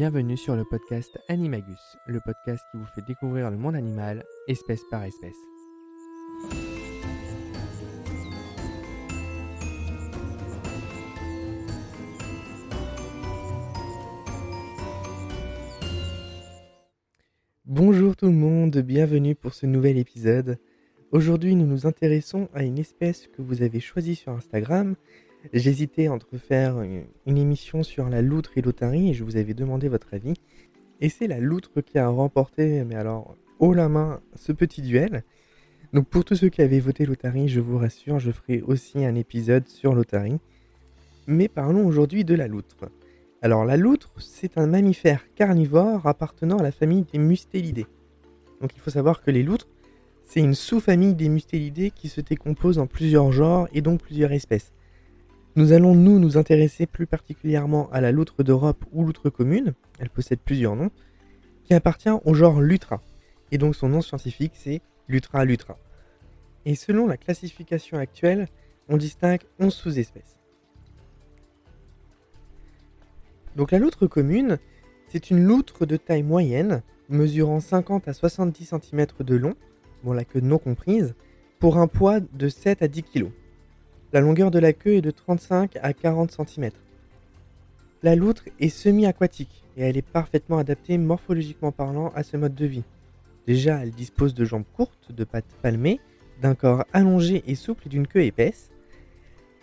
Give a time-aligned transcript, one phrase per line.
[0.00, 4.80] Bienvenue sur le podcast Animagus, le podcast qui vous fait découvrir le monde animal, espèce
[4.90, 5.36] par espèce.
[17.66, 20.58] Bonjour tout le monde, bienvenue pour ce nouvel épisode.
[21.12, 24.96] Aujourd'hui nous nous intéressons à une espèce que vous avez choisie sur Instagram
[25.52, 29.88] J'hésitais entre faire une émission sur la loutre et l'otarie et je vous avais demandé
[29.88, 30.34] votre avis.
[31.00, 35.24] Et c'est la loutre qui a remporté, mais alors haut la main, ce petit duel.
[35.92, 39.14] Donc pour tous ceux qui avaient voté l'otarie, je vous rassure, je ferai aussi un
[39.14, 40.38] épisode sur l'otarie.
[41.26, 42.90] Mais parlons aujourd'hui de la loutre.
[43.42, 47.86] Alors la loutre, c'est un mammifère carnivore appartenant à la famille des mustélidés.
[48.60, 49.68] Donc il faut savoir que les loutres,
[50.24, 54.72] c'est une sous-famille des mustélidés qui se décompose en plusieurs genres et donc plusieurs espèces.
[55.60, 60.38] Nous allons nous intéresser plus particulièrement à la loutre d'Europe ou loutre commune, elle possède
[60.42, 60.90] plusieurs noms,
[61.64, 63.02] qui appartient au genre Lutra.
[63.52, 65.76] Et donc son nom scientifique c'est Lutra lutra.
[66.64, 68.48] Et selon la classification actuelle,
[68.88, 70.38] on distingue 11 sous-espèces.
[73.54, 74.56] Donc la loutre commune,
[75.08, 76.80] c'est une loutre de taille moyenne,
[77.10, 79.56] mesurant 50 à 70 cm de long,
[80.04, 81.14] bon la queue non comprise,
[81.58, 83.30] pour un poids de 7 à 10 kg.
[84.12, 86.70] La longueur de la queue est de 35 à 40 cm.
[88.02, 92.66] La loutre est semi-aquatique et elle est parfaitement adaptée morphologiquement parlant à ce mode de
[92.66, 92.82] vie.
[93.46, 96.00] Déjà, elle dispose de jambes courtes, de pattes palmées,
[96.42, 98.70] d'un corps allongé et souple et d'une queue épaisse.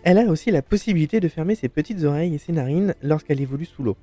[0.04, 3.66] Elle a aussi la possibilité de fermer ses petites oreilles et ses narines lorsqu'elle évolue
[3.66, 3.98] sous l'eau.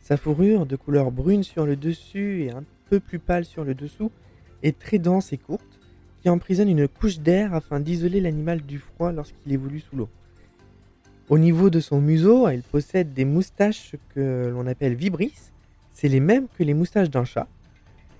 [0.00, 3.74] Sa fourrure, de couleur brune sur le dessus et un peu plus pâle sur le
[3.74, 4.10] dessous,
[4.62, 5.69] est très dense et courte
[6.20, 10.08] qui emprisonne une couche d'air afin d'isoler l'animal du froid lorsqu'il évolue sous l'eau.
[11.28, 15.52] Au niveau de son museau, elle possède des moustaches que l'on appelle vibrisses.
[15.92, 17.46] C'est les mêmes que les moustaches d'un chat.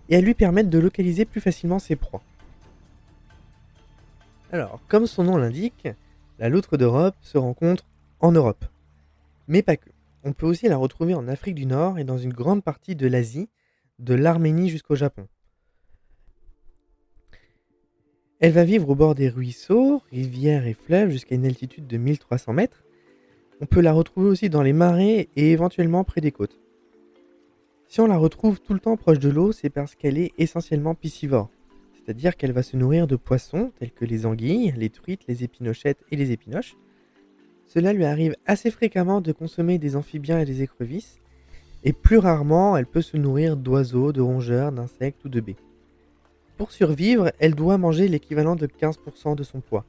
[0.08, 2.22] Et elles lui permettent de localiser plus facilement ses proies.
[4.52, 5.88] Alors, comme son nom l'indique,
[6.38, 7.84] la loutre d'Europe se rencontre
[8.20, 8.64] en Europe.
[9.48, 9.90] Mais pas que.
[10.22, 13.06] On peut aussi la retrouver en Afrique du Nord et dans une grande partie de
[13.06, 13.48] l'Asie,
[13.98, 15.26] de l'Arménie jusqu'au Japon.
[18.40, 22.54] Elle va vivre au bord des ruisseaux, rivières et fleuves jusqu'à une altitude de 1300
[22.54, 22.82] mètres.
[23.60, 26.58] On peut la retrouver aussi dans les marais et éventuellement près des côtes.
[27.86, 30.94] Si on la retrouve tout le temps proche de l'eau, c'est parce qu'elle est essentiellement
[30.94, 31.50] piscivore,
[31.92, 36.02] c'est-à-dire qu'elle va se nourrir de poissons tels que les anguilles, les truites, les épinochettes
[36.10, 36.76] et les épinoches.
[37.66, 41.18] Cela lui arrive assez fréquemment de consommer des amphibiens et des écrevisses,
[41.84, 45.56] et plus rarement elle peut se nourrir d'oiseaux, de rongeurs, d'insectes ou de baies.
[46.60, 49.86] Pour survivre, elle doit manger l'équivalent de 15% de son poids.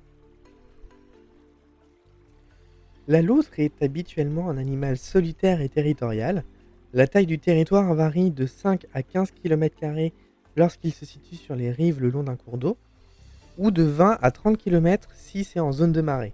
[3.09, 6.45] La loutre est habituellement un animal solitaire et territorial.
[6.93, 9.75] La taille du territoire varie de 5 à 15 km
[10.55, 12.77] lorsqu'il se situe sur les rives le long d'un cours d'eau,
[13.57, 16.31] ou de 20 à 30 km si c'est en zone de marée.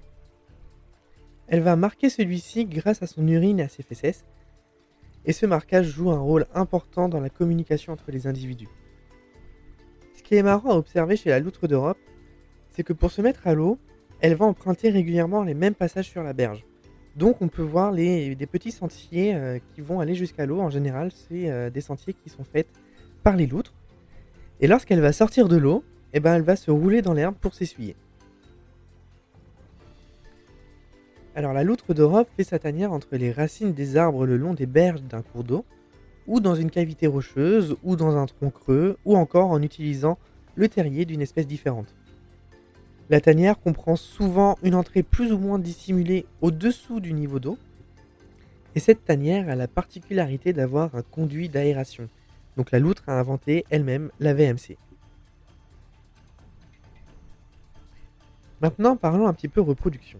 [1.47, 4.23] Elle va marquer celui-ci grâce à son urine et à ses fesses,
[5.25, 8.69] et ce marquage joue un rôle important dans la communication entre les individus
[10.27, 11.97] qui est marrant à observer chez la loutre d'Europe,
[12.71, 13.77] c'est que pour se mettre à l'eau,
[14.19, 16.65] elle va emprunter régulièrement les mêmes passages sur la berge.
[17.15, 20.59] Donc on peut voir des petits sentiers euh, qui vont aller jusqu'à l'eau.
[20.59, 22.67] En général, c'est euh, des sentiers qui sont faits
[23.23, 23.73] par les loutres.
[24.59, 27.53] Et lorsqu'elle va sortir de l'eau, eh ben, elle va se rouler dans l'herbe pour
[27.53, 27.95] s'essuyer.
[31.35, 34.65] Alors la loutre d'Europe fait sa tanière entre les racines des arbres le long des
[34.65, 35.63] berges d'un cours d'eau
[36.27, 40.17] ou dans une cavité rocheuse, ou dans un tronc creux, ou encore en utilisant
[40.55, 41.93] le terrier d'une espèce différente.
[43.09, 47.57] La tanière comprend souvent une entrée plus ou moins dissimulée au-dessous du niveau d'eau,
[48.75, 52.09] et cette tanière a la particularité d'avoir un conduit d'aération.
[52.57, 54.77] Donc la loutre a inventé elle-même la VMC.
[58.61, 60.19] Maintenant parlons un petit peu reproduction.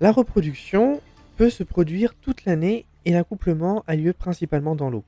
[0.00, 1.00] La reproduction
[1.36, 5.04] peut se produire toute l'année et l'accouplement a lieu principalement dans l'eau,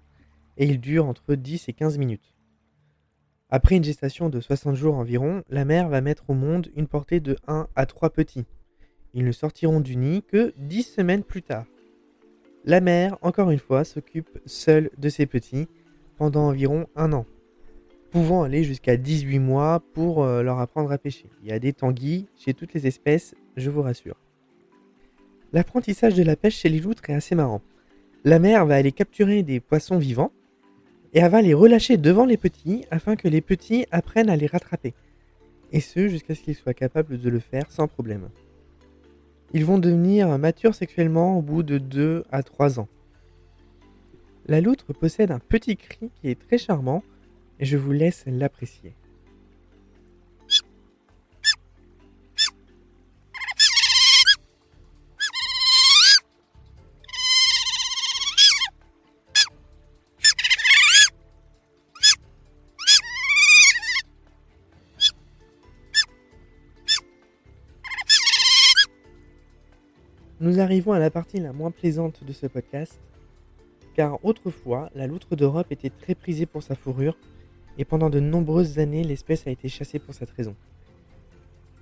[0.56, 2.34] et il dure entre 10 et 15 minutes.
[3.50, 7.20] Après une gestation de 60 jours environ, la mère va mettre au monde une portée
[7.20, 8.46] de 1 à 3 petits.
[9.12, 11.66] Ils ne sortiront du nid que 10 semaines plus tard.
[12.64, 15.68] La mère, encore une fois, s'occupe seule de ses petits
[16.16, 17.26] pendant environ un an,
[18.10, 21.28] pouvant aller jusqu'à 18 mois pour euh, leur apprendre à pêcher.
[21.42, 24.16] Il y a des tanguis chez toutes les espèces, je vous rassure.
[25.52, 27.62] L'apprentissage de la pêche chez les loutres est assez marrant.
[28.26, 30.32] La mère va aller capturer des poissons vivants
[31.12, 34.46] et elle va les relâcher devant les petits afin que les petits apprennent à les
[34.46, 34.94] rattraper.
[35.72, 38.30] Et ce, jusqu'à ce qu'ils soient capables de le faire sans problème.
[39.52, 42.88] Ils vont devenir matures sexuellement au bout de 2 à 3 ans.
[44.46, 47.02] La loutre possède un petit cri qui est très charmant
[47.60, 48.94] et je vous laisse l'apprécier.
[70.44, 73.00] Nous arrivons à la partie la moins plaisante de ce podcast,
[73.94, 77.16] car autrefois, la loutre d'Europe était très prisée pour sa fourrure,
[77.78, 80.54] et pendant de nombreuses années, l'espèce a été chassée pour cette raison.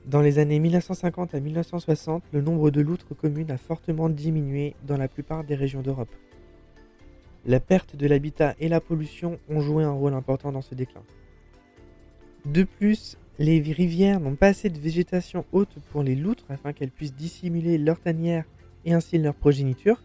[0.07, 4.97] Dans les années 1950 à 1960, le nombre de loutres communes a fortement diminué dans
[4.97, 6.15] la plupart des régions d'Europe.
[7.45, 11.03] La perte de l'habitat et la pollution ont joué un rôle important dans ce déclin.
[12.45, 16.91] De plus, les rivières n'ont pas assez de végétation haute pour les loutres afin qu'elles
[16.91, 18.45] puissent dissimuler leur tanière
[18.85, 20.03] et ainsi leur progéniture,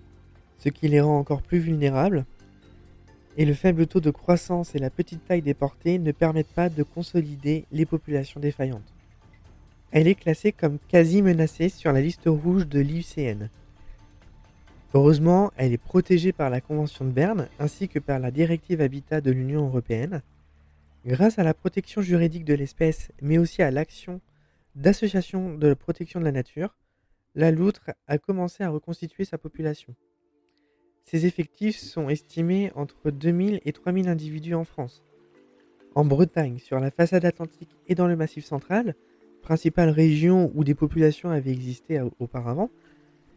[0.60, 2.26] ce qui les rend encore plus vulnérables.
[3.38, 6.70] Et le faible taux de croissance et la petite taille des portées ne permettent pas
[6.70, 8.94] de consolider les populations défaillantes.
[9.92, 13.50] Elle est classée comme quasi menacée sur la liste rouge de l'IUCN.
[14.94, 19.22] Heureusement, elle est protégée par la Convention de Berne ainsi que par la Directive Habitat
[19.22, 20.22] de l'Union européenne,
[21.08, 24.20] Grâce à la protection juridique de l'espèce, mais aussi à l'action
[24.76, 26.76] d'associations de protection de la nature,
[27.34, 29.96] la loutre a commencé à reconstituer sa population.
[31.06, 35.02] Ses effectifs sont estimés entre 2000 et 3000 individus en France.
[35.96, 38.94] En Bretagne, sur la façade atlantique et dans le Massif central,
[39.42, 42.70] principale région où des populations avaient existé auparavant,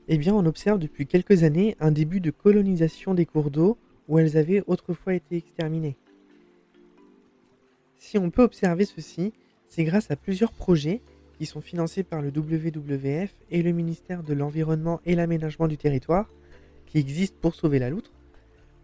[0.08, 3.78] eh on observe depuis quelques années un début de colonisation des cours d'eau
[4.08, 5.96] où elles avaient autrefois été exterminées.
[8.00, 9.34] Si on peut observer ceci,
[9.68, 11.02] c'est grâce à plusieurs projets
[11.36, 16.26] qui sont financés par le WWF et le ministère de l'Environnement et l'Aménagement du Territoire,
[16.86, 18.10] qui existent pour sauver la loutre,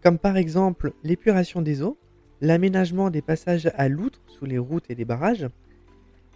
[0.03, 1.97] comme par exemple l'épuration des eaux,
[2.41, 5.49] l'aménagement des passages à loutre sous les routes et les barrages,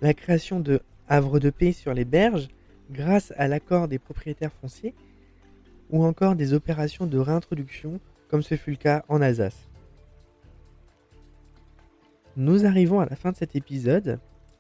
[0.01, 2.50] la création de havres de paix sur les berges
[2.89, 4.95] grâce à l'accord des propriétaires fonciers,
[5.92, 9.70] ou encore des opérations de réintroduction comme ce fut le cas en Alsace.
[12.38, 14.19] Nous arrivons à la fin de cet épisode.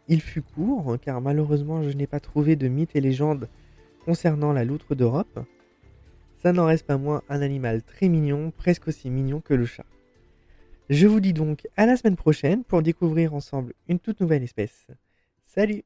[0.09, 3.47] Il fut court, car malheureusement je n'ai pas trouvé de mythes et légendes
[4.03, 5.39] concernant la loutre d'Europe.
[6.37, 9.85] Ça n'en reste pas moins un animal très mignon, presque aussi mignon que le chat.
[10.89, 14.87] Je vous dis donc à la semaine prochaine pour découvrir ensemble une toute nouvelle espèce.
[15.45, 15.83] Salut